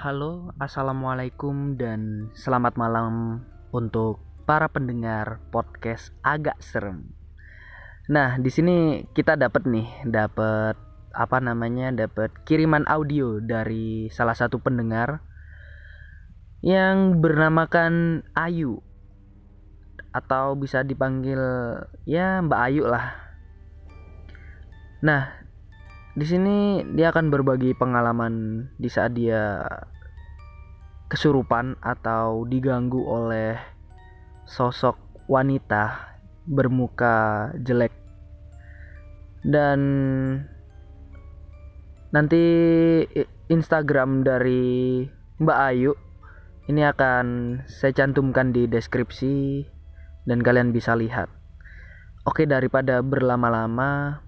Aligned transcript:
Halo, 0.00 0.56
assalamualaikum, 0.56 1.76
dan 1.76 2.32
selamat 2.32 2.80
malam 2.80 3.44
untuk 3.68 4.16
para 4.48 4.64
pendengar 4.72 5.44
podcast 5.52 6.16
agak 6.24 6.56
serem. 6.56 7.12
Nah, 8.08 8.40
di 8.40 8.48
sini 8.48 9.04
kita 9.12 9.36
dapat 9.36 9.68
nih, 9.68 10.08
dapat 10.08 10.80
apa 11.12 11.38
namanya, 11.44 11.92
dapat 11.92 12.32
kiriman 12.48 12.88
audio 12.88 13.44
dari 13.44 14.08
salah 14.08 14.32
satu 14.32 14.56
pendengar 14.64 15.20
yang 16.64 17.20
bernamakan 17.20 18.24
Ayu 18.32 18.80
atau 20.16 20.56
bisa 20.56 20.80
dipanggil 20.80 21.44
ya 22.08 22.40
Mbak 22.40 22.60
Ayu 22.72 22.88
lah. 22.88 23.20
Nah, 25.04 25.39
di 26.18 26.26
sini 26.26 26.82
dia 26.94 27.14
akan 27.14 27.30
berbagi 27.30 27.74
pengalaman 27.78 28.66
di 28.76 28.90
saat 28.90 29.14
dia 29.14 29.62
kesurupan 31.06 31.78
atau 31.82 32.46
diganggu 32.46 33.02
oleh 33.02 33.54
sosok 34.46 34.98
wanita 35.30 36.18
bermuka 36.46 37.50
jelek 37.62 37.94
dan 39.46 39.80
nanti 42.10 42.42
Instagram 43.46 44.26
dari 44.26 45.06
Mbak 45.38 45.58
Ayu 45.72 45.92
ini 46.70 46.86
akan 46.86 47.26
saya 47.66 47.90
cantumkan 47.90 48.54
di 48.54 48.70
deskripsi 48.70 49.66
dan 50.28 50.38
kalian 50.38 50.70
bisa 50.70 50.94
lihat. 50.94 51.26
Oke, 52.22 52.46
daripada 52.46 53.02
berlama-lama, 53.02 54.22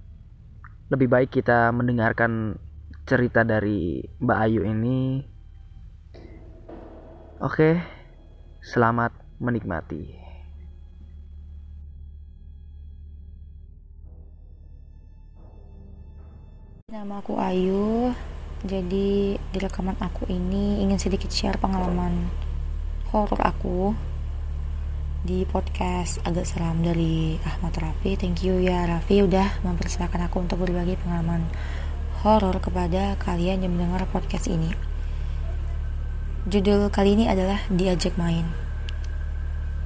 lebih 0.93 1.09
baik 1.09 1.41
kita 1.41 1.73
mendengarkan 1.73 2.61
cerita 3.09 3.41
dari 3.49 4.05
Mbak 4.21 4.39
Ayu 4.45 4.61
ini. 4.69 5.25
Oke, 7.41 7.81
selamat 8.61 9.17
menikmati. 9.41 10.21
Nama 16.93 17.25
aku 17.25 17.41
Ayu. 17.41 18.13
Jadi 18.63 19.35
di 19.35 19.59
rekaman 19.59 19.97
aku 19.97 20.29
ini 20.29 20.85
ingin 20.85 21.01
sedikit 21.01 21.33
share 21.33 21.57
pengalaman 21.57 22.31
horor 23.11 23.41
aku 23.43 23.97
di 25.23 25.47
podcast 25.47 26.19
agak 26.27 26.43
seram 26.51 26.83
dari 26.83 27.39
Ahmad 27.47 27.79
Raffi. 27.79 28.19
Thank 28.19 28.43
you 28.43 28.59
ya 28.59 28.83
Raffi 28.91 29.23
udah 29.23 29.63
mempersilahkan 29.63 30.27
aku 30.27 30.43
untuk 30.43 30.67
berbagi 30.67 30.99
pengalaman 30.99 31.47
horor 32.27 32.59
kepada 32.59 33.15
kalian 33.23 33.63
yang 33.63 33.79
mendengar 33.79 34.03
podcast 34.11 34.51
ini. 34.51 34.75
Judul 36.51 36.91
kali 36.91 37.15
ini 37.15 37.31
adalah 37.31 37.63
diajak 37.71 38.19
main. 38.19 38.51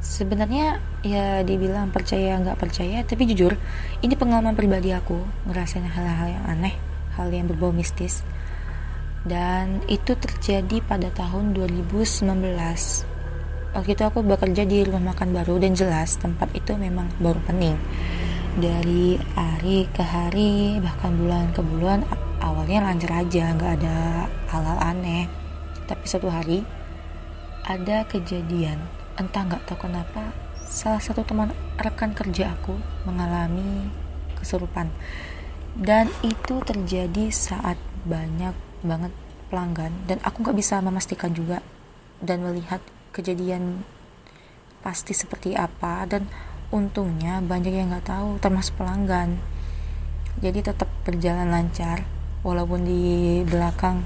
Sebenarnya 0.01 0.81
ya 1.05 1.45
dibilang 1.45 1.93
percaya 1.93 2.41
nggak 2.41 2.57
percaya, 2.57 3.05
tapi 3.05 3.29
jujur 3.29 3.61
ini 4.01 4.17
pengalaman 4.17 4.57
pribadi 4.57 4.97
aku 4.97 5.21
ngerasain 5.53 5.85
hal-hal 5.85 6.33
yang 6.33 6.45
aneh, 6.49 6.73
hal 7.21 7.29
yang 7.29 7.45
berbau 7.45 7.77
mistis. 7.77 8.25
Dan 9.21 9.85
itu 9.85 10.17
terjadi 10.17 10.81
pada 10.81 11.13
tahun 11.13 11.53
2019 11.53 13.16
waktu 13.77 13.93
itu 13.93 14.09
aku 14.09 14.25
bekerja 14.25 14.65
di 14.65 14.89
rumah 14.89 15.13
makan 15.13 15.37
baru 15.37 15.61
dan 15.61 15.77
jelas 15.77 16.17
tempat 16.17 16.49
itu 16.57 16.73
memang 16.81 17.13
baru 17.21 17.37
pening. 17.45 17.77
Dari 18.57 19.21
hari 19.37 19.85
ke 19.93 20.01
hari 20.01 20.81
bahkan 20.81 21.13
bulan 21.13 21.53
ke 21.53 21.61
bulan 21.61 22.01
awalnya 22.41 22.89
lancar 22.89 23.21
aja 23.21 23.53
nggak 23.53 23.73
ada 23.77 24.25
hal-hal 24.49 24.81
aneh. 24.81 25.29
Tapi 25.85 26.05
suatu 26.09 26.33
hari 26.33 26.65
ada 27.69 28.09
kejadian 28.09 28.81
entah 29.21 29.45
nggak 29.45 29.69
tahu 29.69 29.85
kenapa 29.85 30.33
salah 30.65 30.99
satu 31.05 31.21
teman 31.29 31.53
rekan 31.77 32.17
kerja 32.17 32.57
aku 32.57 32.81
mengalami 33.05 33.93
kesurupan. 34.41 34.89
Dan 35.77 36.09
itu 36.25 36.65
terjadi 36.65 37.29
saat 37.29 37.77
banyak 38.09 38.57
banget 38.81 39.13
pelanggan 39.53 39.93
dan 40.09 40.17
aku 40.25 40.41
nggak 40.41 40.57
bisa 40.57 40.81
memastikan 40.81 41.37
juga 41.37 41.61
dan 42.25 42.41
melihat 42.41 42.81
kejadian 43.17 43.81
pasti 44.85 45.17
seperti 45.17 45.57
apa. 45.57 46.05
Dan 46.05 46.29
untungnya 46.69 47.41
banyak 47.41 47.73
yang 47.73 47.89
nggak 47.89 48.13
tahu 48.13 48.37
termasuk 48.37 48.77
pelanggan. 48.77 49.41
Jadi 50.45 50.61
tetap 50.61 50.93
berjalan 51.09 51.49
lancar 51.49 52.05
walaupun 52.45 52.85
di 52.85 53.41
belakang 53.49 54.05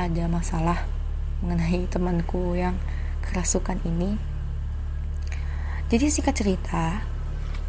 ada 0.00 0.24
masalah 0.24 0.88
mengenai 1.44 1.84
temanku 1.92 2.56
yang 2.56 2.80
kerasukan 3.20 3.76
ini. 3.84 4.16
Jadi 5.92 6.08
singkat 6.08 6.40
cerita 6.40 7.04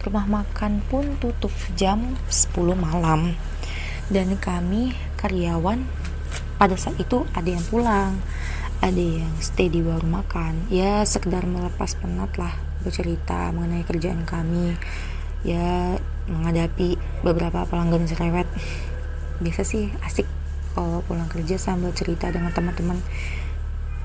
rumah 0.03 0.24
makan 0.28 0.80
pun 0.88 1.19
tutup 1.19 1.51
jam 1.75 2.16
10 2.31 2.56
malam. 2.80 3.35
Dan 4.07 4.35
kami 4.40 4.95
karyawan 5.19 5.84
pada 6.59 6.75
saat 6.80 6.95
itu 7.00 7.28
ada 7.35 7.47
yang 7.47 7.63
pulang 7.68 8.19
ada 8.84 9.00
yang 9.00 9.32
stay 9.40 9.72
di 9.72 9.80
warung 9.80 10.12
makan 10.12 10.68
ya 10.68 11.08
sekedar 11.08 11.48
melepas 11.48 11.96
penat 11.96 12.36
lah 12.36 12.52
bercerita 12.84 13.56
mengenai 13.56 13.88
kerjaan 13.88 14.28
kami. 14.28 14.76
Ya 15.48 15.96
menghadapi 16.28 17.00
beberapa 17.24 17.64
pelanggan 17.64 18.04
cerewet. 18.04 18.48
Biasa 19.40 19.64
sih 19.64 19.88
asik 20.04 20.28
kalau 20.76 21.00
pulang 21.08 21.32
kerja 21.32 21.56
sambil 21.56 21.96
cerita 21.96 22.28
dengan 22.28 22.52
teman-teman 22.52 23.00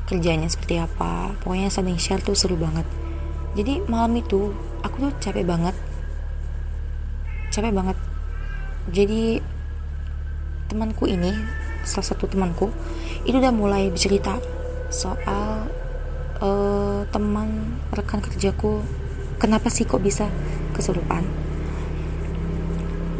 kerjanya 0.06 0.46
seperti 0.46 0.78
apa. 0.78 1.34
Pokoknya 1.42 1.74
saling 1.74 1.98
share 1.98 2.22
tuh 2.22 2.38
seru 2.38 2.54
banget. 2.54 2.86
Jadi 3.58 3.82
malam 3.90 4.14
itu 4.14 4.54
aku 4.86 5.10
tuh 5.10 5.12
capek 5.18 5.42
banget. 5.42 5.74
Capek 7.50 7.74
banget. 7.74 7.98
Jadi 8.94 9.42
temanku 10.70 11.10
ini 11.10 11.34
salah 11.82 12.06
satu 12.14 12.30
temanku 12.30 12.70
itu 13.26 13.34
udah 13.34 13.50
mulai 13.50 13.90
bercerita 13.90 14.38
soal 14.88 15.68
uh, 16.40 17.04
teman 17.12 17.78
rekan 17.92 18.24
kerjaku 18.24 18.80
kenapa 19.36 19.68
sih 19.68 19.84
kok 19.84 20.02
bisa 20.02 20.28
kesurupan? 20.74 21.24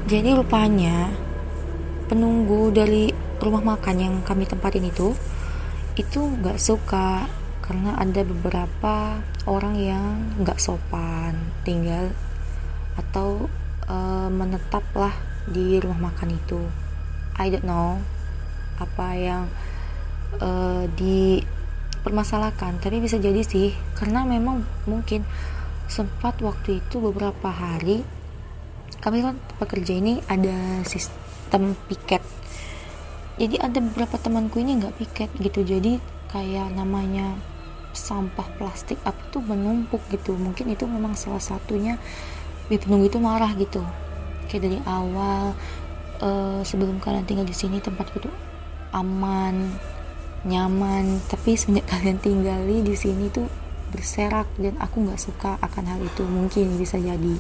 Jadi 0.09 0.33
rupanya 0.33 1.12
penunggu 2.09 2.73
dari 2.73 3.12
rumah 3.39 3.77
makan 3.77 3.97
yang 4.01 4.15
kami 4.25 4.49
tempatin 4.49 4.89
itu 4.89 5.12
itu 6.01 6.21
nggak 6.25 6.56
suka 6.56 7.29
karena 7.61 8.00
ada 8.00 8.25
beberapa 8.25 9.21
orang 9.45 9.77
yang 9.77 10.09
nggak 10.41 10.56
sopan 10.56 11.37
tinggal 11.69 12.09
atau 12.97 13.53
uh, 13.85 14.33
menetaplah 14.33 15.12
di 15.45 15.77
rumah 15.77 16.09
makan 16.09 16.33
itu. 16.33 16.65
I 17.37 17.53
don't 17.53 17.69
know 17.69 18.00
apa 18.81 19.06
yang 19.15 19.45
uh, 20.41 20.89
di 20.97 21.45
permasalahkan 22.03 22.79
tapi 22.79 23.03
bisa 23.03 23.19
jadi 23.19 23.43
sih 23.43 23.75
karena 23.99 24.23
memang 24.25 24.65
mungkin 24.87 25.27
sempat 25.89 26.39
waktu 26.45 26.85
itu 26.85 27.01
beberapa 27.01 27.49
hari 27.49 28.05
kami 28.99 29.23
kan 29.23 29.39
pekerja 29.63 29.95
ini 29.95 30.19
ada 30.27 30.83
sistem 30.83 31.79
piket. 31.87 32.21
Jadi 33.39 33.55
ada 33.63 33.79
beberapa 33.79 34.19
temanku 34.19 34.59
ini 34.59 34.83
nggak 34.83 34.97
piket 34.99 35.31
gitu 35.39 35.63
jadi 35.63 36.03
kayak 36.29 36.75
namanya 36.75 37.39
sampah 37.95 38.45
plastik 38.59 38.99
apa 39.07 39.19
tuh 39.31 39.41
menumpuk 39.41 40.03
gitu. 40.11 40.35
Mungkin 40.35 40.75
itu 40.75 40.85
memang 40.91 41.15
salah 41.15 41.41
satunya 41.41 41.97
biar 42.67 42.83
penunggu 42.83 43.07
itu 43.07 43.23
marah 43.23 43.55
gitu. 43.55 43.81
Kayak 44.51 44.63
dari 44.67 44.79
awal 44.83 45.55
uh, 46.19 46.61
sebelum 46.67 46.99
kalian 46.99 47.25
tinggal 47.25 47.47
di 47.47 47.55
sini 47.55 47.79
tempatku 47.79 48.19
tuh 48.19 48.35
aman 48.91 49.71
nyaman. 50.47 51.19
Tapi 51.26 51.58
semenjak 51.58 51.90
kalian 51.90 52.19
tinggali 52.23 52.85
di 52.85 52.94
sini 52.94 53.32
tuh 53.32 53.49
berserak 53.88 54.46
dan 54.61 54.76
aku 54.79 55.02
nggak 55.02 55.19
suka 55.19 55.56
akan 55.64 55.85
hal 55.88 56.00
itu. 56.05 56.23
Mungkin 56.26 56.79
bisa 56.79 57.00
jadi. 57.00 57.37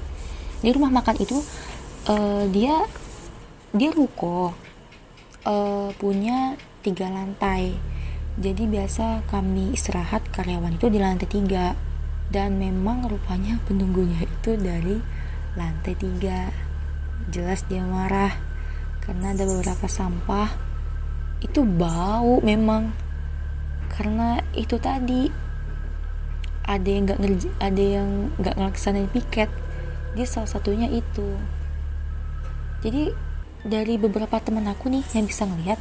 Di 0.58 0.70
rumah 0.74 0.90
makan 0.90 1.16
itu 1.22 1.38
uh, 2.10 2.44
dia 2.50 2.82
dia 3.70 3.90
ruko 3.92 4.56
uh, 5.46 5.90
punya 6.00 6.58
tiga 6.82 7.12
lantai. 7.12 7.76
Jadi 8.38 8.70
biasa 8.70 9.26
kami 9.26 9.74
istirahat 9.74 10.22
karyawan 10.30 10.78
itu 10.78 10.86
di 10.90 10.98
lantai 10.98 11.28
tiga. 11.28 11.74
Dan 12.28 12.60
memang 12.60 13.08
rupanya 13.08 13.56
penunggunya 13.64 14.28
itu 14.28 14.54
dari 14.60 15.00
lantai 15.56 15.94
tiga. 15.96 16.52
Jelas 17.28 17.64
dia 17.66 17.82
marah 17.84 18.36
karena 19.08 19.32
ada 19.32 19.48
beberapa 19.48 19.88
sampah 19.88 20.67
itu 21.42 21.60
bau 21.62 22.42
memang. 22.42 22.90
Karena 23.92 24.42
itu 24.54 24.78
tadi 24.78 25.30
ada 26.68 26.84
yang 26.84 27.08
nggak 27.08 27.20
ngerja 27.24 27.48
ada 27.58 27.84
yang 27.84 28.08
nggak 28.38 28.54
ngelaksanain 28.58 29.10
piket. 29.10 29.50
Dia 30.14 30.26
salah 30.26 30.50
satunya 30.50 30.90
itu. 30.90 31.38
Jadi 32.84 33.10
dari 33.66 33.98
beberapa 33.98 34.38
teman 34.38 34.70
aku 34.70 34.86
nih 34.86 35.02
yang 35.16 35.26
bisa 35.26 35.42
ngelihat 35.42 35.80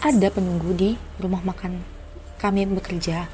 ada 0.00 0.28
penunggu 0.30 0.70
di 0.72 0.90
rumah 1.18 1.42
makan 1.42 1.82
kami 2.40 2.64
bekerja. 2.64 3.26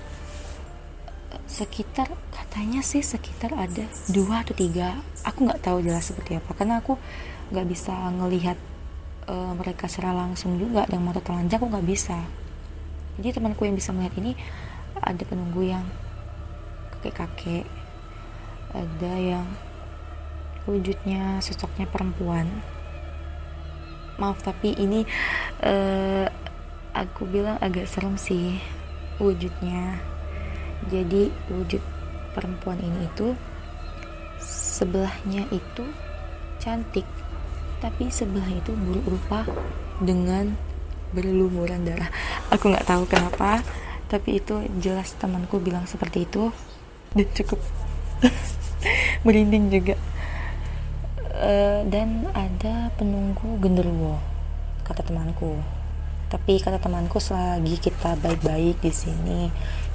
Sekitar 1.46 2.10
katanya 2.34 2.82
sih 2.82 3.04
sekitar 3.04 3.54
ada 3.54 3.86
dua 4.10 4.42
atau 4.42 4.56
tiga. 4.56 4.98
Aku 5.22 5.46
nggak 5.46 5.62
tahu 5.62 5.84
jelas 5.84 6.10
seperti 6.10 6.40
apa. 6.40 6.50
Karena 6.56 6.82
aku 6.82 6.98
nggak 7.54 7.66
bisa 7.70 7.92
ngelihat 7.92 8.58
uh, 9.26 9.52
mereka 9.54 9.86
secara 9.90 10.14
langsung 10.14 10.58
juga 10.58 10.86
dengan 10.86 11.12
mata 11.12 11.22
telanjang 11.22 11.60
aku 11.62 11.68
nggak 11.70 11.88
bisa. 11.88 12.18
Jadi 13.16 13.40
temanku 13.40 13.64
yang 13.64 13.76
bisa 13.76 13.90
melihat 13.94 14.14
ini 14.20 14.32
ada 15.00 15.22
penunggu 15.28 15.62
yang 15.64 15.84
kakek-kakek 16.96 17.68
ada 18.76 19.12
yang 19.16 19.46
wujudnya 20.66 21.38
sosoknya 21.40 21.86
perempuan. 21.86 22.50
Maaf 24.18 24.42
tapi 24.42 24.74
ini 24.76 25.04
uh, 25.62 26.26
aku 26.96 27.28
bilang 27.28 27.60
agak 27.60 27.86
serem 27.86 28.18
sih 28.18 28.58
wujudnya. 29.20 30.00
Jadi 30.92 31.32
wujud 31.48 31.80
perempuan 32.36 32.76
ini 32.80 33.08
itu 33.08 33.32
sebelahnya 34.40 35.48
itu 35.48 35.84
cantik 36.60 37.06
tapi 37.78 38.08
sebelah 38.08 38.48
itu 38.48 38.72
buruk 38.72 39.18
rupa 39.18 39.44
dengan 40.00 40.56
berlumuran 41.12 41.84
darah. 41.86 42.10
Aku 42.52 42.72
nggak 42.72 42.88
tahu 42.88 43.04
kenapa 43.08 43.60
tapi 44.06 44.38
itu 44.38 44.62
jelas 44.78 45.14
temanku 45.18 45.58
bilang 45.58 45.84
seperti 45.84 46.26
itu. 46.26 46.50
Dan 47.16 47.26
cukup 47.32 47.60
merinding 49.26 49.72
juga. 49.72 49.96
Uh, 51.36 51.84
dan 51.92 52.24
ada 52.32 52.88
penunggu 52.96 53.60
genderuwo 53.60 54.16
kata 54.84 55.04
temanku. 55.04 55.60
Tapi 56.26 56.58
kata 56.58 56.80
temanku 56.80 57.20
selagi 57.20 57.76
kita 57.78 58.18
baik-baik 58.18 58.80
di 58.82 58.92
sini 58.92 59.40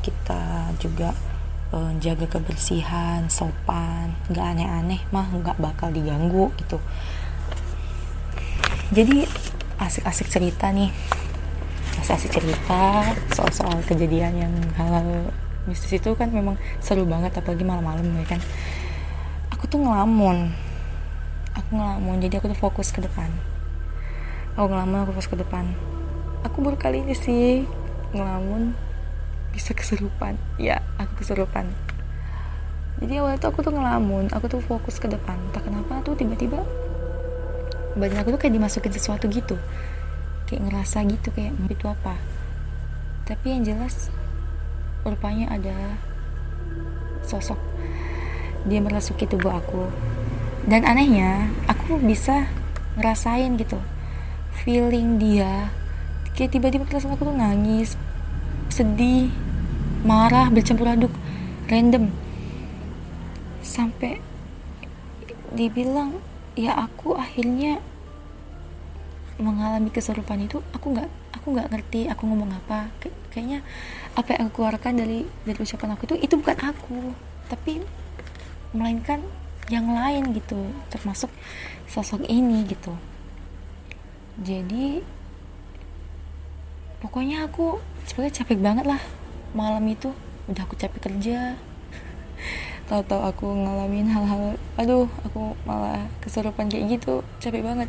kita 0.02 0.74
juga 0.82 1.14
uh, 1.76 1.92
jaga 1.98 2.28
kebersihan 2.28 3.26
sopan 3.32 4.14
nggak 4.30 4.46
aneh-aneh 4.56 5.02
mah 5.12 5.28
nggak 5.32 5.58
bakal 5.58 5.90
diganggu 5.90 6.52
gitu 6.60 6.78
jadi 8.92 9.24
asik-asik 9.80 10.28
cerita 10.28 10.68
nih. 10.70 10.92
Asik-asik 12.04 12.32
cerita 12.36 13.08
soal-soal 13.32 13.80
kejadian 13.88 14.36
yang 14.36 14.54
hal-hal 14.76 15.32
mistis 15.64 15.96
itu 15.96 16.12
kan 16.20 16.28
memang 16.32 16.60
seru 16.84 17.08
banget 17.08 17.32
apalagi 17.40 17.64
malam-malam 17.64 18.04
ya 18.20 18.26
kan? 18.28 18.40
Aku 19.56 19.68
tuh 19.72 19.80
ngelamun. 19.80 20.52
Aku 21.56 21.70
ngelamun 21.76 22.20
jadi 22.20 22.44
aku 22.44 22.52
tuh 22.52 22.60
fokus 22.60 22.92
ke 22.92 23.00
depan. 23.00 23.32
Aku 24.60 24.68
ngelamun 24.68 25.08
aku 25.08 25.16
fokus 25.16 25.32
ke 25.32 25.40
depan. 25.40 25.72
Aku 26.44 26.60
baru 26.60 26.76
kali 26.76 27.04
ini 27.08 27.16
sih 27.16 27.64
ngelamun 28.12 28.76
bisa 29.52 29.76
kesurupan 29.76 30.40
ya 30.56 30.80
aku 30.96 31.24
kesurupan 31.24 31.68
jadi 33.02 33.18
awal 33.20 33.36
itu 33.36 33.46
aku 33.50 33.66
tuh 33.66 33.74
ngelamun 33.74 34.30
aku 34.30 34.46
tuh 34.46 34.62
fokus 34.62 35.02
ke 35.02 35.10
depan. 35.10 35.34
Tak 35.58 35.66
kenapa 35.66 36.06
tuh 36.06 36.14
tiba-tiba 36.14 36.62
badan 37.96 38.24
aku 38.24 38.36
tuh 38.36 38.40
kayak 38.40 38.56
dimasukin 38.56 38.94
sesuatu 38.94 39.26
gitu. 39.28 39.56
Kayak 40.48 40.68
ngerasa 40.68 41.04
gitu 41.08 41.30
kayak 41.32 41.56
itu 41.68 41.86
apa? 41.88 42.16
Tapi 43.28 43.46
yang 43.56 43.64
jelas 43.64 44.12
rupanya 45.02 45.50
ada 45.56 45.98
sosok 47.26 47.58
dia 48.66 48.78
merasuki 48.78 49.26
tubuh 49.26 49.54
aku. 49.54 49.90
Dan 50.62 50.86
anehnya 50.86 51.50
aku 51.66 51.98
bisa 51.98 52.46
ngerasain 53.00 53.58
gitu 53.58 53.82
feeling 54.62 55.18
dia. 55.18 55.74
Kayak 56.38 56.58
tiba-tiba 56.58 56.86
perasaan 56.86 57.18
aku 57.18 57.28
tuh 57.28 57.36
nangis 57.36 57.98
sedih 58.72 59.34
marah 60.06 60.48
bercampur 60.54 60.88
aduk 60.88 61.14
random. 61.68 62.14
Sampai 63.66 64.22
dibilang 65.52 66.22
ya 66.56 66.76
aku 66.76 67.16
akhirnya 67.16 67.80
mengalami 69.42 69.90
kesurupan 69.90 70.46
itu 70.46 70.62
aku 70.76 70.94
nggak 70.94 71.10
aku 71.34 71.46
nggak 71.58 71.68
ngerti 71.74 72.02
aku 72.12 72.24
ngomong 72.30 72.52
apa. 72.54 72.92
Kayaknya 73.32 73.64
apa 74.14 74.36
yang 74.36 74.52
aku 74.52 74.62
keluarkan 74.62 74.94
dari 75.00 75.24
dari 75.48 75.58
ucapan 75.58 75.96
aku 75.96 76.04
itu 76.12 76.16
itu 76.30 76.36
bukan 76.36 76.58
aku 76.62 77.16
tapi 77.48 77.84
melainkan 78.72 79.24
yang 79.72 79.88
lain 79.92 80.36
gitu 80.36 80.60
termasuk 80.92 81.32
sosok 81.88 82.28
ini 82.28 82.68
gitu. 82.68 82.94
Jadi 84.40 85.04
pokoknya 87.02 87.48
aku 87.48 87.80
sebenarnya 88.06 88.44
capek 88.44 88.60
banget 88.60 88.86
lah 88.86 89.02
malam 89.56 89.84
itu. 89.88 90.12
Udah 90.52 90.68
aku 90.68 90.76
capek 90.76 91.00
kerja 91.08 91.56
tahu-tahu 92.92 93.22
aku 93.24 93.48
ngalamin 93.56 94.12
hal-hal 94.12 94.60
aduh 94.76 95.08
aku 95.24 95.56
malah 95.64 96.04
kesurupan 96.20 96.68
kayak 96.68 97.00
gitu 97.00 97.24
capek 97.40 97.64
banget. 97.64 97.88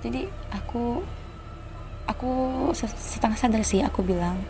Jadi 0.00 0.32
aku 0.48 1.04
aku 2.08 2.30
setengah 2.72 3.36
sadar 3.36 3.60
sih 3.60 3.84
aku 3.84 4.00
bilang 4.00 4.40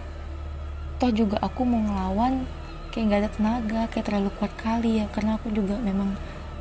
toh 1.02 1.10
juga 1.10 1.42
aku 1.42 1.66
mau 1.66 1.82
ngelawan 1.82 2.46
kayak 2.94 3.04
nggak 3.10 3.20
ada 3.26 3.30
tenaga 3.34 3.80
kayak 3.90 4.06
terlalu 4.06 4.30
kuat 4.38 4.52
kali 4.54 5.02
ya 5.02 5.06
karena 5.10 5.34
aku 5.34 5.50
juga 5.50 5.74
memang 5.82 6.14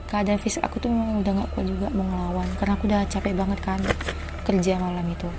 keadaan 0.10 0.42
fisik 0.42 0.66
aku 0.66 0.82
tuh 0.82 0.90
memang 0.90 1.22
udah 1.22 1.32
nggak 1.38 1.50
kuat 1.54 1.66
juga 1.70 1.88
mau 1.94 2.02
ngelawan 2.10 2.50
karena 2.58 2.74
aku 2.74 2.84
udah 2.90 3.02
capek 3.06 3.34
banget 3.38 3.60
kan 3.62 3.80
kerja 4.50 4.82
malam 4.82 5.06
itu. 5.06 5.30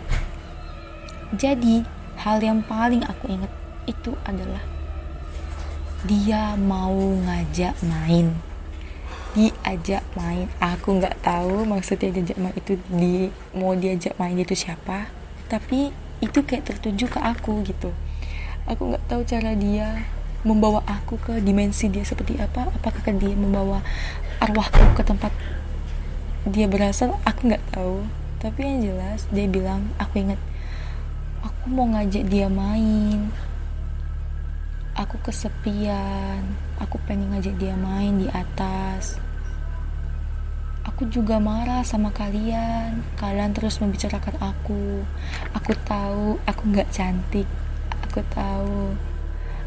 Jadi, 1.34 1.86
hal 2.22 2.42
yang 2.42 2.62
paling 2.62 3.02
aku 3.06 3.30
ingat 3.30 3.50
itu 3.86 4.14
adalah 4.26 4.62
dia 6.04 6.56
mau 6.56 6.96
ngajak 6.96 7.76
main. 7.84 8.32
Diajak 9.36 10.02
main. 10.16 10.48
Aku 10.58 10.96
nggak 10.96 11.20
tahu 11.20 11.68
maksudnya 11.68 12.08
diajak 12.08 12.38
main 12.40 12.56
itu 12.56 12.80
di 12.88 13.28
mau 13.52 13.76
diajak 13.76 14.16
main 14.16 14.36
itu 14.36 14.56
siapa. 14.56 15.12
Tapi 15.52 15.92
itu 16.24 16.38
kayak 16.40 16.72
tertuju 16.72 17.08
ke 17.08 17.20
aku 17.20 17.60
gitu. 17.68 17.92
Aku 18.64 18.92
nggak 18.92 19.04
tahu 19.08 19.22
cara 19.28 19.52
dia 19.52 20.08
membawa 20.40 20.80
aku 20.88 21.20
ke 21.20 21.44
dimensi 21.44 21.92
dia 21.92 22.04
seperti 22.06 22.40
apa. 22.40 22.72
Apakah 22.80 23.12
dia 23.12 23.36
membawa 23.36 23.84
arwahku 24.40 24.96
ke 24.96 25.02
tempat 25.04 25.32
dia 26.48 26.64
berasal? 26.64 27.20
Aku 27.28 27.52
nggak 27.52 27.64
tahu. 27.76 28.08
Tapi 28.40 28.64
yang 28.64 28.78
jelas 28.80 29.28
dia 29.28 29.44
bilang, 29.44 29.92
aku 30.00 30.24
ingat 30.24 30.40
aku 31.44 31.68
mau 31.68 31.84
ngajak 31.92 32.24
dia 32.24 32.48
main 32.48 33.28
aku 35.00 35.16
kesepian. 35.24 36.44
Aku 36.76 37.00
pengen 37.08 37.32
ngajak 37.32 37.56
dia 37.56 37.72
main 37.72 38.20
di 38.20 38.28
atas. 38.28 39.16
Aku 40.84 41.08
juga 41.08 41.40
marah 41.40 41.80
sama 41.80 42.12
kalian. 42.12 43.00
Kalian 43.16 43.56
terus 43.56 43.80
membicarakan 43.80 44.36
aku. 44.36 45.00
Aku 45.56 45.72
tahu 45.88 46.36
aku 46.44 46.62
nggak 46.68 46.92
cantik. 46.92 47.48
Aku 48.04 48.20
tahu 48.28 48.92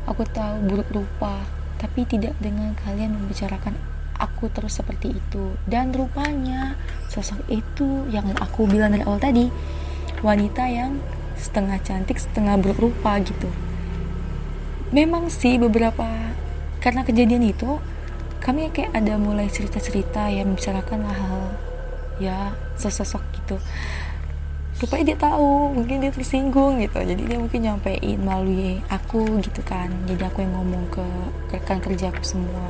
aku 0.05 0.21
tahu 0.29 0.55
buruk 0.69 0.89
rupa. 0.93 1.41
Tapi 1.81 2.05
tidak 2.05 2.37
dengan 2.37 2.77
kalian 2.85 3.17
membicarakan 3.17 3.73
aku 4.21 4.53
terus 4.53 4.77
seperti 4.77 5.17
itu. 5.17 5.57
Dan 5.65 5.89
rupanya 5.89 6.77
sosok 7.09 7.41
itu 7.49 8.05
yang 8.13 8.29
aku 8.37 8.69
bilang 8.69 8.93
dari 8.93 9.01
awal 9.01 9.17
tadi 9.17 9.49
wanita 10.21 10.69
yang 10.69 11.01
setengah 11.33 11.81
cantik 11.81 12.21
setengah 12.21 12.55
berupa 12.61 13.17
gitu 13.19 13.72
memang 14.93 15.27
sih 15.33 15.57
beberapa 15.57 16.05
karena 16.77 17.01
kejadian 17.01 17.50
itu 17.50 17.81
kami 18.38 18.69
kayak 18.69 18.93
ada 18.93 19.17
mulai 19.17 19.50
cerita-cerita 19.50 20.29
yang 20.29 20.53
membicarakan 20.53 21.01
hal 21.09 21.39
ya 22.21 22.53
sosok 22.77 23.25
gitu. 23.41 23.57
Rupanya 24.83 25.15
dia 25.15 25.17
tahu 25.17 25.73
mungkin 25.73 26.03
dia 26.03 26.12
tersinggung 26.13 26.77
gitu. 26.83 27.00
Jadi 27.01 27.23
dia 27.25 27.39
mungkin 27.39 27.65
nyampein 27.65 28.19
melalui 28.21 28.83
aku 28.91 29.39
gitu 29.41 29.63
kan. 29.65 29.89
Jadi 30.05 30.21
aku 30.27 30.45
yang 30.45 30.53
ngomong 30.53 30.85
ke 30.91 31.05
rekan 31.55 31.79
kerja 31.81 32.13
aku 32.13 32.21
semua. 32.21 32.67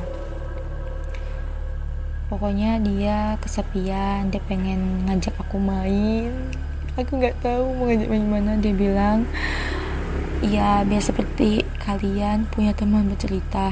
Pokoknya 2.30 2.80
dia 2.80 3.36
kesepian 3.42 4.30
dia 4.30 4.40
pengen 4.46 5.04
ngajak 5.10 5.34
aku 5.36 5.58
main. 5.60 6.32
Aku 6.94 7.18
nggak 7.18 7.42
tahu 7.42 7.74
mau 7.74 7.90
ngajak 7.90 8.08
main 8.08 8.26
mana 8.30 8.56
dia 8.62 8.70
bilang 8.70 9.26
ya 10.42 10.82
biar 10.82 11.02
seperti 11.04 11.62
kalian 11.84 12.50
punya 12.50 12.74
teman 12.74 13.06
bercerita. 13.06 13.70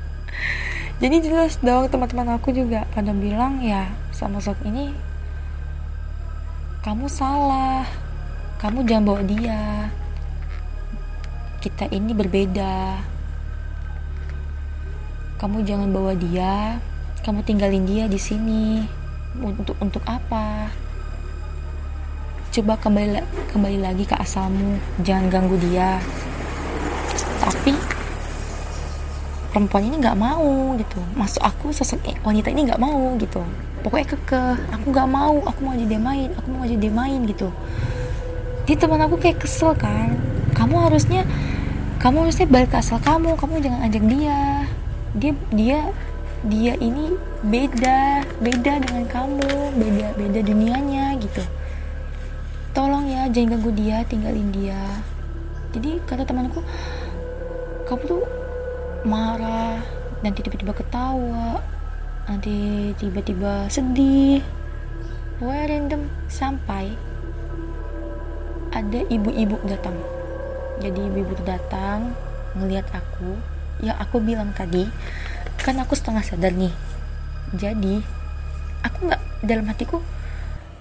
Jadi 1.02 1.16
jelas 1.24 1.60
dong 1.60 1.90
teman-teman 1.92 2.38
aku 2.38 2.54
juga 2.54 2.88
pada 2.94 3.12
bilang 3.12 3.60
ya 3.60 3.90
sama 4.14 4.40
sok 4.40 4.62
ini 4.64 5.10
kamu 6.80 7.12
salah. 7.12 7.84
Kamu 8.56 8.88
jangan 8.88 9.04
bawa 9.12 9.20
dia. 9.20 9.92
Kita 11.60 11.84
ini 11.92 12.16
berbeda. 12.16 13.04
Kamu 15.36 15.60
jangan 15.60 15.92
bawa 15.92 16.16
dia. 16.16 16.80
Kamu 17.20 17.44
tinggalin 17.44 17.84
dia 17.84 18.08
di 18.08 18.16
sini. 18.16 18.80
Untuk 19.36 19.76
untuk 19.84 20.00
apa 20.08 20.72
coba 22.50 22.74
kembali 22.82 23.22
kembali 23.54 23.78
lagi 23.78 24.02
ke 24.02 24.18
asalmu. 24.18 24.82
Jangan 25.06 25.30
ganggu 25.30 25.54
dia. 25.62 26.02
Tapi 27.38 27.70
perempuan 29.54 29.86
ini 29.86 30.02
nggak 30.02 30.18
mau 30.18 30.74
gitu. 30.74 30.98
Masuk 31.14 31.42
aku 31.46 31.70
sosok 31.70 32.02
wanita 32.26 32.50
ini 32.50 32.66
nggak 32.66 32.82
mau 32.82 33.14
gitu. 33.22 33.38
Pokoknya 33.86 34.06
kekeh. 34.18 34.54
Aku 34.74 34.90
nggak 34.90 35.08
mau. 35.08 35.38
Aku 35.46 35.58
mau 35.62 35.72
aja 35.78 35.86
dia 35.86 36.02
main. 36.02 36.34
Aku 36.42 36.46
mau 36.50 36.66
aja 36.66 36.74
dia 36.74 36.90
main 36.90 37.22
gitu. 37.30 37.54
Di 38.66 38.74
teman 38.74 38.98
aku 38.98 39.14
kayak 39.14 39.46
kesel 39.46 39.70
kan. 39.78 40.18
Kamu 40.58 40.90
harusnya 40.90 41.22
kamu 42.02 42.26
harusnya 42.26 42.50
balik 42.50 42.74
ke 42.74 42.82
asal 42.82 42.98
kamu. 42.98 43.38
Kamu 43.38 43.62
jangan 43.62 43.80
ajak 43.86 44.04
dia. 44.10 44.66
Dia 45.14 45.32
dia 45.54 45.80
dia 46.50 46.74
ini 46.82 47.14
beda. 47.46 48.26
Beda 48.42 48.82
dengan 48.82 49.06
kamu. 49.06 49.78
Beda 49.78 50.06
beda 50.18 50.40
dunianya 50.42 51.14
gitu 51.22 51.59
tolong 52.70 53.06
ya 53.10 53.26
jangan 53.26 53.58
ganggu 53.58 53.70
dia 53.74 54.06
tinggalin 54.06 54.48
dia. 54.54 54.82
Jadi 55.74 55.98
kata 56.06 56.22
temanku 56.26 56.62
kamu 57.86 58.02
tuh 58.06 58.22
marah 59.02 59.82
nanti 60.22 60.44
tiba-tiba 60.46 60.74
ketawa 60.74 61.58
nanti 62.30 62.90
tiba-tiba 62.98 63.66
sedih. 63.66 64.42
Pokoknya 65.40 65.64
random 65.72 66.02
sampai 66.28 66.94
ada 68.70 69.00
ibu-ibu 69.08 69.56
datang. 69.66 69.96
Jadi 70.78 71.00
ibu-ibu 71.10 71.34
datang 71.42 72.14
ngelihat 72.54 72.86
aku. 72.94 73.34
Yang 73.80 73.96
aku 73.98 74.16
bilang 74.22 74.52
tadi 74.54 74.86
kan 75.58 75.80
aku 75.80 75.96
setengah 75.98 76.22
sadar 76.22 76.54
nih. 76.54 76.72
Jadi 77.56 77.98
aku 78.86 79.10
nggak 79.10 79.22
dalam 79.42 79.66
hatiku 79.66 79.98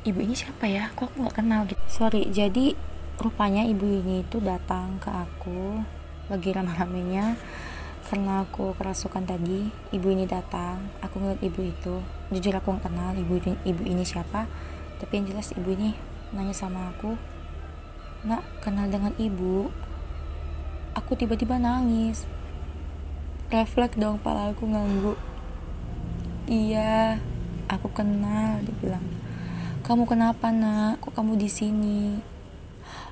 ibu 0.05 0.19
ini 0.21 0.35
siapa 0.35 0.67
ya? 0.67 0.91
Kok 0.93 1.11
aku 1.11 1.15
nggak 1.25 1.37
kenal? 1.39 1.61
gitu 1.65 1.78
sorry 1.89 2.29
jadi 2.29 2.77
rupanya 3.17 3.65
ibu 3.65 3.83
ini 3.83 4.21
itu 4.23 4.37
datang 4.39 5.01
ke 5.01 5.09
aku 5.09 5.81
lagi 6.29 6.53
ramai-ramainya 6.53 7.35
karena 8.09 8.45
aku 8.45 8.73
kerasukan 8.73 9.21
tadi 9.21 9.69
ibu 9.93 10.09
ini 10.09 10.25
datang. 10.25 10.81
Aku 11.05 11.21
ngeliat 11.21 11.45
ibu 11.45 11.61
itu. 11.61 12.01
Jujur 12.33 12.57
aku 12.57 12.73
nggak 12.73 12.89
kenal 12.89 13.13
ibu 13.13 13.37
ini, 13.37 13.53
ibu 13.69 13.85
ini 13.85 14.01
siapa. 14.01 14.49
Tapi 14.97 15.13
yang 15.13 15.29
jelas 15.29 15.53
ibu 15.53 15.69
ini 15.77 15.93
nanya 16.33 16.49
sama 16.49 16.89
aku 16.89 17.13
nak 18.25 18.41
kenal 18.65 18.89
dengan 18.89 19.13
ibu? 19.21 19.69
Aku 20.97 21.13
tiba-tiba 21.13 21.61
nangis. 21.61 22.25
Refleks 23.53 23.93
dong 23.93 24.17
pala 24.17 24.57
aku 24.57 24.65
nganggu 24.65 25.13
iya 26.49 27.21
aku 27.69 27.93
kenal 27.93 28.57
dia 28.65 28.73
bilang 28.81 29.05
kamu 29.89 30.05
kenapa 30.05 30.53
nak? 30.53 31.01
Kok 31.01 31.17
kamu 31.17 31.33
di 31.33 31.49
sini? 31.49 32.21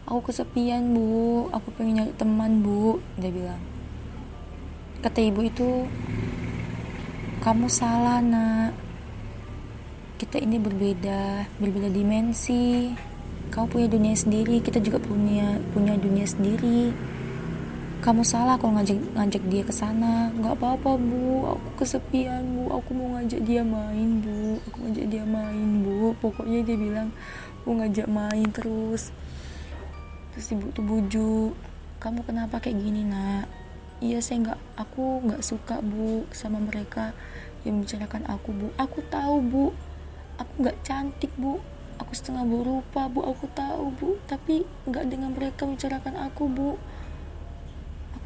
Aku 0.06 0.22
kesepian 0.30 0.94
bu. 0.94 1.50
Aku 1.50 1.74
pengen 1.74 2.06
nyari 2.06 2.14
teman 2.14 2.62
bu. 2.62 3.02
Dia 3.18 3.34
bilang. 3.34 3.58
Kata 5.02 5.18
ibu 5.18 5.42
itu 5.42 5.90
kamu 7.42 7.66
salah 7.66 8.22
nak. 8.22 8.78
Kita 10.22 10.38
ini 10.38 10.62
berbeda 10.62 11.50
berbeda 11.58 11.90
dimensi. 11.90 12.94
Kamu 13.50 13.66
punya 13.74 13.90
dunia 13.90 14.14
sendiri 14.14 14.62
kita 14.62 14.78
juga 14.78 15.02
punya 15.02 15.58
punya 15.74 15.98
dunia 15.98 16.30
sendiri 16.30 16.94
kamu 17.98 18.22
salah 18.22 18.62
kalau 18.62 18.78
ngajak 18.78 19.02
ngajak 19.18 19.44
dia 19.50 19.64
ke 19.66 19.74
sana. 19.74 20.30
Nggak 20.38 20.54
apa-apa 20.62 21.02
bu. 21.02 21.58
Aku 21.58 21.68
kesepian 21.82 22.46
bu. 22.54 22.70
Aku 22.78 22.94
mau 22.94 23.18
ngajak 23.18 23.42
dia 23.42 23.66
main 23.66 24.22
bu. 24.22 24.62
Aku 24.70 24.78
ngajak 24.86 25.06
dia 25.10 25.24
main 25.26 25.70
bu. 25.82 26.14
Pokoknya 26.22 26.62
dia 26.62 26.78
bilang 26.78 27.10
aku 27.62 27.70
ngajak 27.74 28.08
main 28.08 28.48
terus. 28.54 29.10
Terus 30.34 30.48
ibu 30.54 30.70
tuh 30.70 30.86
bujuk 30.86 31.52
kamu 31.98 32.22
kenapa 32.30 32.62
kayak 32.62 32.78
gini 32.78 33.02
nak? 33.02 33.50
Iya 33.98 34.22
saya 34.22 34.46
nggak 34.46 34.62
aku 34.78 35.26
nggak 35.26 35.42
suka 35.42 35.82
bu 35.82 36.30
sama 36.30 36.62
mereka 36.62 37.18
yang 37.66 37.82
membicarakan 37.82 38.30
aku 38.30 38.54
bu. 38.54 38.68
Aku 38.78 39.02
tahu 39.10 39.36
bu. 39.42 39.66
Aku 40.38 40.54
nggak 40.62 40.78
cantik 40.86 41.34
bu. 41.34 41.58
Aku 41.98 42.14
setengah 42.14 42.46
berupa 42.46 43.10
bu. 43.10 43.26
Aku 43.26 43.50
tahu 43.58 43.90
bu. 43.98 44.22
Tapi 44.30 44.62
nggak 44.86 45.06
dengan 45.10 45.34
mereka 45.34 45.66
membicarakan 45.66 46.30
aku 46.30 46.46
bu 46.46 46.72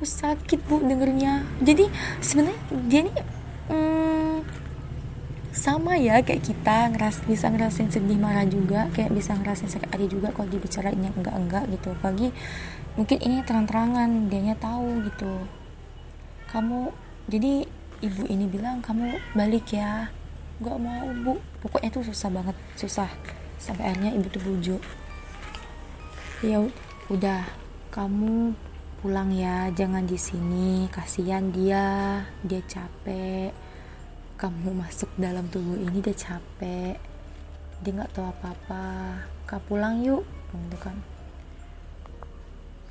aku 0.02 0.10
sakit 0.10 0.66
bu 0.66 0.82
dengernya. 0.82 1.46
Jadi 1.62 1.86
sebenarnya 2.26 2.58
dia 2.90 3.06
ini 3.06 3.14
hmm, 3.70 4.42
sama 5.54 5.94
ya 5.94 6.26
kayak 6.26 6.42
kita 6.42 6.90
ngeras 6.90 7.22
bisa 7.30 7.54
ngerasain 7.54 7.94
sedih 7.94 8.18
marah 8.18 8.50
juga 8.50 8.90
kayak 8.98 9.14
bisa 9.14 9.38
ngerasain 9.38 9.70
sakit 9.70 9.94
hati 9.94 10.10
juga 10.10 10.34
kalau 10.34 10.50
dibicarain 10.50 10.98
yang 10.98 11.14
enggak 11.14 11.38
enggak 11.38 11.64
gitu. 11.70 11.94
Pagi 12.02 12.34
mungkin 12.98 13.18
ini 13.22 13.46
terang-terangan 13.46 14.26
dianya 14.26 14.58
tahu 14.58 15.06
gitu. 15.06 15.46
Kamu 16.50 16.90
jadi 17.30 17.70
ibu 18.02 18.26
ini 18.26 18.50
bilang 18.50 18.82
kamu 18.82 19.22
balik 19.38 19.70
ya. 19.70 20.10
Nggak 20.66 20.78
mau 20.82 21.14
bu. 21.14 21.34
Pokoknya 21.62 21.94
tuh 21.94 22.10
susah 22.10 22.34
banget 22.34 22.58
susah. 22.74 23.14
Sampai 23.62 23.86
akhirnya 23.94 24.18
ibu 24.18 24.26
tuh 24.34 24.42
bujuk. 24.50 24.82
Ya 26.42 26.58
udah 27.06 27.46
kamu 27.94 28.58
pulang 29.02 29.34
ya 29.34 29.74
jangan 29.74 30.06
di 30.06 30.14
sini 30.14 30.86
kasihan 30.94 31.50
dia 31.50 32.22
dia 32.46 32.62
capek. 32.70 33.50
Kamu 34.38 34.78
masuk 34.78 35.10
dalam 35.18 35.50
tubuh 35.50 35.74
ini 35.74 36.06
dia 36.06 36.14
capek 36.14 37.02
dia 37.82 37.92
nggak 37.98 38.14
tahu 38.14 38.30
apa-apa. 38.30 38.86
Kak 39.50 39.66
pulang 39.66 40.06
yuk 40.06 40.22
gitu 40.54 40.78
kan. 40.78 41.02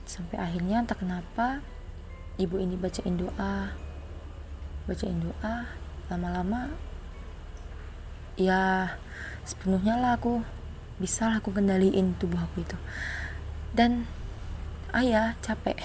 Sampai 0.02 0.42
akhirnya 0.42 0.82
entah 0.82 0.98
kenapa 0.98 1.62
ibu 2.42 2.58
ini 2.58 2.74
bacain 2.74 3.14
doa 3.14 3.70
bacain 4.90 5.14
doa 5.14 5.70
lama-lama 6.10 6.74
ya 8.34 8.90
sepenuhnya 9.46 9.94
lah 9.94 10.18
aku 10.18 10.42
bisa 10.98 11.30
lah 11.30 11.38
aku 11.38 11.54
kendaliin 11.54 12.18
tubuh 12.18 12.42
aku 12.42 12.66
itu. 12.66 12.74
Dan 13.70 14.10
ayah 14.96 15.38
capek. 15.44 15.78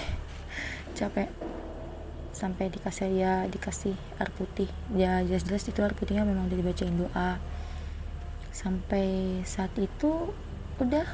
Capek. 0.98 1.30
Sampai 2.36 2.68
dikasih 2.68 3.12
ya 3.16 3.34
dikasih 3.48 3.96
air 4.20 4.32
putih. 4.36 4.70
Ya 4.94 5.24
jelas-jelas 5.24 5.68
itu 5.70 5.80
air 5.82 5.96
putihnya 5.96 6.28
memang 6.28 6.52
udah 6.52 6.58
dibacain 6.58 6.96
doa. 6.96 7.40
Sampai 8.52 9.40
saat 9.48 9.72
itu 9.78 10.36
udah. 10.82 11.08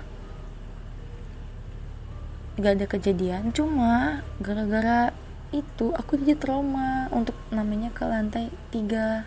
Gak 2.61 2.73
ada 2.77 2.85
kejadian 2.85 3.55
cuma 3.55 4.21
gara-gara 4.43 5.15
itu 5.51 5.91
aku 5.95 6.19
jadi 6.19 6.35
trauma 6.39 7.07
untuk 7.11 7.35
namanya 7.51 7.91
ke 7.91 8.03
lantai 8.07 8.51
tiga. 8.69 9.25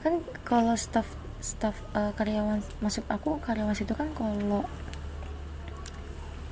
Kan 0.00 0.22
kalau 0.46 0.78
staff 0.78 1.06
staff 1.38 1.78
uh, 1.94 2.10
karyawan 2.18 2.62
maksud 2.82 3.06
aku 3.06 3.38
karyawan 3.42 3.74
situ 3.74 3.94
kan 3.94 4.10
kalau 4.14 4.66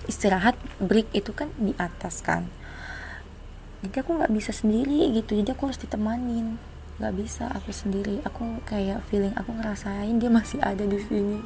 istirahat 0.06 0.54
break 0.78 1.10
itu 1.12 1.34
kan 1.34 1.50
di 1.58 1.74
atas 1.76 2.22
kan. 2.22 2.48
Jadi 3.84 4.02
aku 4.02 4.18
nggak 4.18 4.32
bisa 4.34 4.50
sendiri 4.50 5.12
gitu 5.14 5.38
jadi 5.38 5.54
aku 5.54 5.70
harus 5.70 5.78
ditemanin. 5.82 6.58
Nggak 6.96 7.14
bisa 7.14 7.50
aku 7.52 7.70
sendiri 7.70 8.24
aku 8.24 8.62
kayak 8.64 9.04
feeling 9.06 9.34
aku 9.36 9.52
ngerasain 9.52 10.16
dia 10.16 10.30
masih 10.32 10.58
ada 10.62 10.82
di 10.82 10.98
sini. 10.98 11.38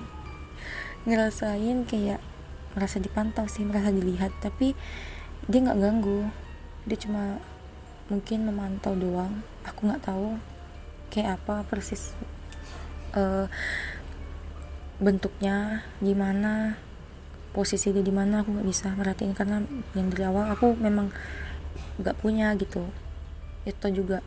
Ngerasain 1.05 1.85
kayak 1.89 2.21
merasa 2.77 3.03
dipantau 3.03 3.51
sih 3.51 3.67
merasa 3.67 3.91
dilihat 3.91 4.31
tapi 4.39 4.79
dia 5.49 5.61
nggak 5.61 5.81
ganggu. 5.81 6.31
Dia 6.87 6.97
cuma 7.01 7.43
mungkin 8.09 8.47
memantau 8.47 8.95
doang. 8.95 9.43
Aku 9.67 9.91
nggak 9.91 10.07
tahu 10.07 10.39
kayak 11.11 11.43
apa 11.43 11.67
persis 11.67 12.15
uh, 13.19 13.51
bentuknya 15.01 15.83
gimana 15.99 16.79
posisi 17.51 17.91
dia 17.91 18.03
di 18.05 18.15
mana 18.15 18.43
aku 18.43 18.55
nggak 18.55 18.69
bisa 18.69 18.95
merhatiin 18.95 19.35
karena 19.35 19.63
yang 19.99 20.07
dari 20.11 20.25
awal 20.27 20.51
aku 20.51 20.75
memang 20.79 21.11
nggak 21.99 22.17
punya 22.19 22.55
gitu. 22.57 22.87
Itu 23.67 23.87
juga 23.93 24.23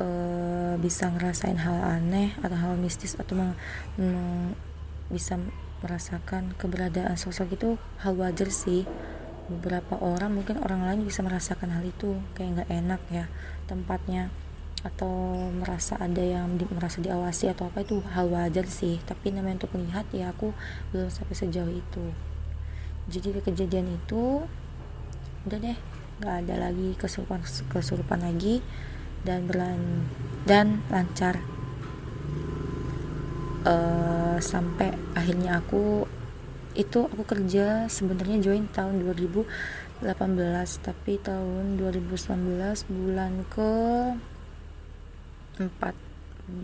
uh, 0.00 0.74
bisa 0.80 1.12
ngerasain 1.12 1.60
hal 1.60 1.78
aneh 2.00 2.34
atau 2.40 2.56
hal 2.56 2.74
mistis 2.80 3.14
atau 3.14 3.36
meng, 3.36 3.52
meng, 4.00 4.56
bisa 5.12 5.36
merasakan 5.84 6.56
keberadaan 6.56 7.18
sosok 7.18 7.54
itu 7.54 7.68
hal 8.00 8.16
wajar 8.16 8.48
sih. 8.48 8.88
Beberapa 9.50 9.98
orang 9.98 10.32
mungkin 10.38 10.62
orang 10.62 10.86
lain 10.86 11.00
bisa 11.04 11.20
merasakan 11.20 11.74
hal 11.74 11.84
itu 11.84 12.16
kayak 12.38 12.62
nggak 12.62 12.70
enak 12.72 13.02
ya 13.10 13.24
tempatnya 13.66 14.30
atau 14.82 15.38
merasa 15.54 15.94
ada 15.98 16.18
yang 16.18 16.58
di, 16.58 16.66
merasa 16.66 16.98
diawasi 16.98 17.54
atau 17.54 17.70
apa 17.70 17.86
itu 17.86 18.02
hal 18.10 18.26
wajar 18.30 18.66
sih. 18.66 18.98
Tapi 19.06 19.30
namanya 19.30 19.62
untuk 19.62 19.78
melihat 19.78 20.06
ya 20.10 20.34
aku 20.34 20.50
belum 20.90 21.08
sampai 21.08 21.34
sejauh 21.38 21.70
itu. 21.70 22.04
Jadi 23.06 23.38
di 23.38 23.40
kejadian 23.42 23.94
itu 23.94 24.42
udah 25.42 25.58
deh 25.58 25.78
nggak 26.22 26.34
ada 26.46 26.54
lagi 26.70 26.94
kesurupan 26.94 27.42
kesurupan 27.70 28.22
lagi 28.22 28.62
dan 29.22 29.46
berlan 29.46 30.06
dan 30.46 30.82
lancar. 30.90 31.38
Uh, 33.62 34.42
sampai 34.42 34.90
akhirnya 35.14 35.62
aku 35.62 36.10
itu 36.74 37.04
aku 37.04 37.22
kerja 37.22 37.86
sebenarnya 37.86 38.40
join 38.40 38.66
tahun 38.72 39.06
2018 39.06 39.46
tapi 40.82 41.20
tahun 41.20 41.78
2019 41.78 42.18
bulan 42.90 43.32
ke 43.52 43.70
4 45.58 45.68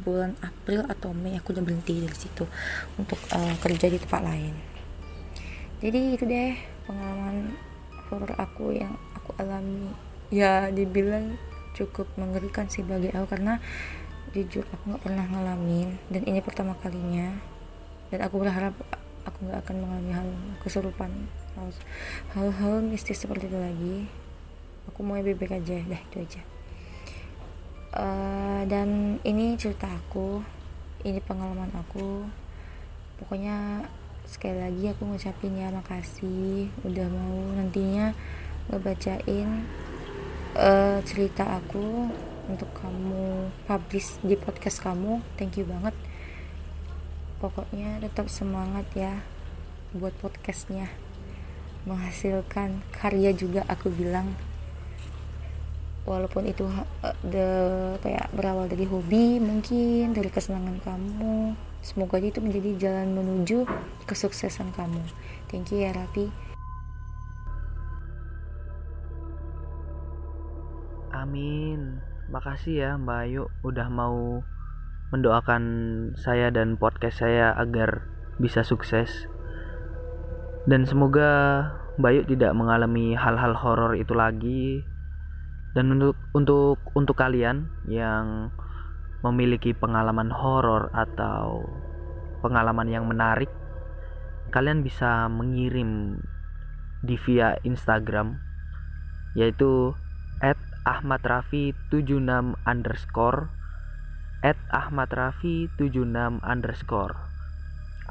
bulan 0.05 0.35
April 0.43 0.83
atau 0.91 1.15
Mei 1.15 1.39
aku 1.39 1.55
udah 1.55 1.65
berhenti 1.65 2.03
dari 2.03 2.17
situ 2.17 2.45
untuk 2.99 3.19
uh, 3.31 3.55
kerja 3.63 3.87
di 3.87 3.99
tempat 4.01 4.23
lain. 4.25 4.55
Jadi 5.79 6.19
itu 6.19 6.25
deh 6.27 6.59
pengalaman 6.89 7.55
horror 8.11 8.35
aku 8.35 8.75
yang 8.75 8.99
aku 9.15 9.31
alami. 9.39 9.95
Ya 10.29 10.69
dibilang 10.69 11.39
cukup 11.73 12.11
mengerikan 12.19 12.67
sih 12.67 12.83
bagi 12.83 13.15
aku 13.15 13.39
karena 13.39 13.63
jujur 14.35 14.67
aku 14.69 14.93
nggak 14.93 15.03
pernah 15.07 15.25
ngalamin 15.25 15.97
dan 16.11 16.23
ini 16.27 16.43
pertama 16.43 16.75
kalinya. 16.83 17.39
Dan 18.11 18.25
aku 18.25 18.43
berharap 18.43 18.75
aku 19.25 19.39
nggak 19.47 19.61
akan 19.63 19.77
mengalami 19.85 20.13
hal 20.17 20.29
kesurupan 20.65 21.13
hal-hal 22.35 22.75
mistis 22.83 23.23
seperti 23.23 23.47
itu 23.47 23.59
lagi. 23.59 23.97
Aku 24.91 25.05
mau 25.05 25.21
bebek 25.21 25.53
aja 25.53 25.79
dah 25.85 26.01
itu 26.01 26.17
aja 26.19 26.58
uh, 27.95 28.63
dan 28.69 29.21
ini 29.25 29.57
cerita 29.57 29.89
aku 29.89 30.43
ini 31.07 31.23
pengalaman 31.23 31.71
aku. 31.79 32.27
Pokoknya 33.23 33.87
sekali 34.29 34.61
lagi 34.61 34.85
aku 34.93 35.09
ngucapin 35.09 35.57
ya 35.57 35.73
makasih 35.73 36.69
udah 36.85 37.07
mau 37.09 37.39
nantinya 37.57 38.13
ngebacain 38.69 39.65
uh, 40.59 41.01
cerita 41.07 41.59
aku 41.59 42.13
untuk 42.49 42.69
kamu 42.77 43.53
publish 43.69 44.21
di 44.25 44.35
podcast 44.35 44.81
kamu. 44.81 45.21
Thank 45.37 45.61
you 45.61 45.67
banget. 45.69 45.95
Pokoknya 47.39 48.03
tetap 48.03 48.27
semangat 48.27 48.89
ya 48.97 49.23
buat 49.95 50.13
podcastnya. 50.19 50.91
Menghasilkan 51.87 52.85
karya 52.93 53.33
juga 53.33 53.65
aku 53.71 53.89
bilang 53.89 54.35
walaupun 56.09 56.49
itu 56.49 56.65
uh, 57.05 57.13
the 57.21 57.49
kayak 58.01 58.33
berawal 58.33 58.65
dari 58.65 58.89
hobi 58.89 59.37
mungkin 59.37 60.17
dari 60.17 60.33
kesenangan 60.33 60.81
kamu 60.81 61.53
semoga 61.85 62.17
itu 62.17 62.41
menjadi 62.41 62.71
jalan 62.89 63.13
menuju 63.13 63.69
kesuksesan 64.09 64.73
kamu 64.73 65.05
thank 65.53 65.69
you 65.69 65.85
ya 65.85 65.93
Rapi 65.93 66.33
amin 71.13 72.01
makasih 72.33 72.75
ya 72.81 72.91
Mbak 72.97 73.19
Ayu 73.29 73.45
udah 73.61 73.89
mau 73.93 74.41
mendoakan 75.09 75.63
saya 76.21 76.53
dan 76.53 76.77
podcast 76.77 77.25
saya 77.25 77.57
agar 77.57 78.05
bisa 78.37 78.61
sukses. 78.61 79.29
Dan 80.69 80.85
semoga 80.85 81.65
Bayu 81.99 82.23
tidak 82.29 82.53
mengalami 82.55 83.17
hal-hal 83.17 83.57
horor 83.57 83.97
itu 83.97 84.13
lagi. 84.13 84.85
Dan 85.79 85.95
untuk 85.95 86.19
untuk 86.35 86.83
untuk 86.99 87.15
kalian 87.15 87.71
yang 87.87 88.51
memiliki 89.23 89.71
pengalaman 89.71 90.35
horor 90.35 90.91
atau 90.91 91.71
pengalaman 92.43 92.91
yang 92.91 93.07
menarik, 93.07 93.47
kalian 94.51 94.83
bisa 94.83 95.31
mengirim 95.31 96.19
di 97.07 97.15
via 97.15 97.55
Instagram 97.63 98.43
yaitu 99.39 99.95
@ahmadrafi76 100.83 102.59
underscore 102.67 103.55
at 104.43 104.59
Ahmad 104.75 105.15
Rafi 105.15 105.71
76 105.79 106.43
underscore 106.43 107.15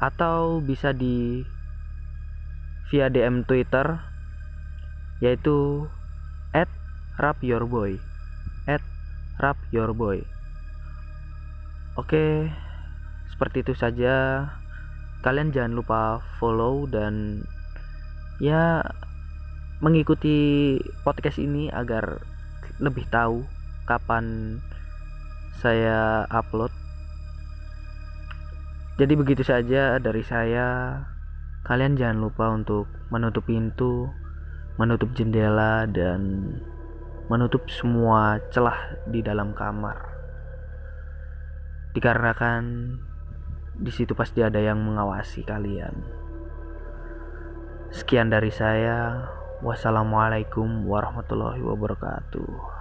atau 0.00 0.64
bisa 0.64 0.96
di 0.96 1.44
via 2.88 3.12
DM 3.12 3.44
Twitter 3.44 4.00
yaitu 5.20 5.84
at 5.84 5.97
rap 7.18 7.42
your 7.42 7.66
boy. 7.66 7.98
At 8.64 8.80
rap 9.42 9.58
your 9.74 9.90
boy. 9.92 10.22
Oke 11.98 12.48
seperti 13.34 13.66
itu 13.66 13.74
saja. 13.74 14.46
Kalian 15.22 15.50
jangan 15.50 15.74
lupa 15.74 16.22
follow 16.38 16.86
dan 16.86 17.42
ya 18.38 18.86
mengikuti 19.82 20.78
podcast 21.02 21.42
ini 21.42 21.70
agar 21.74 22.22
lebih 22.78 23.02
tahu 23.10 23.42
kapan 23.90 24.58
saya 25.58 26.22
upload. 26.30 26.70
Jadi 28.98 29.14
begitu 29.18 29.42
saja 29.42 29.98
dari 29.98 30.22
saya. 30.22 31.02
Kalian 31.66 31.98
jangan 31.98 32.18
lupa 32.22 32.48
untuk 32.54 32.86
menutup 33.10 33.44
pintu 33.44 34.06
menutup 34.78 35.10
jendela 35.18 35.90
dan 35.90 36.46
menutup 37.28 37.68
semua 37.68 38.40
celah 38.48 38.96
di 39.04 39.20
dalam 39.20 39.52
kamar. 39.52 40.00
Dikarenakan 41.92 42.64
di 43.78 43.92
situ 43.92 44.16
pasti 44.16 44.40
ada 44.40 44.58
yang 44.58 44.80
mengawasi 44.80 45.44
kalian. 45.44 45.94
Sekian 47.92 48.32
dari 48.32 48.52
saya. 48.52 49.28
Wassalamualaikum 49.58 50.86
warahmatullahi 50.86 51.58
wabarakatuh 51.58 52.77